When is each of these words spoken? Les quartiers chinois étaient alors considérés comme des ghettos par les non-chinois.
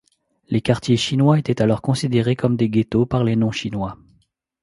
Les 0.49 0.61
quartiers 0.63 0.97
chinois 0.97 1.37
étaient 1.37 1.61
alors 1.61 1.83
considérés 1.83 2.35
comme 2.35 2.55
des 2.57 2.69
ghettos 2.69 3.05
par 3.05 3.23
les 3.23 3.35
non-chinois. 3.35 3.99